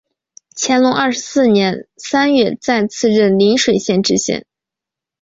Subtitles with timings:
[0.57, 4.47] 乾隆二十四年三月再次任邻水县知县。